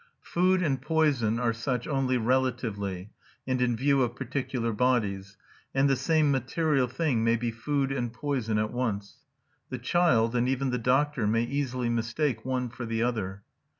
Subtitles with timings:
[0.23, 3.11] Food and poison are such only relatively,
[3.45, 5.37] and in view of particular bodies,
[5.75, 9.17] and the same material thing may be food and poison at once;
[9.69, 13.43] the child, and even the doctor, may easily mistake one for the other.